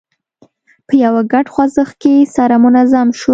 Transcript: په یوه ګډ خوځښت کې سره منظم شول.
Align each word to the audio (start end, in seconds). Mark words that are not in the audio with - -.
په 0.87 0.93
یوه 1.03 1.21
ګډ 1.31 1.45
خوځښت 1.53 1.95
کې 2.01 2.15
سره 2.35 2.55
منظم 2.65 3.07
شول. 3.19 3.29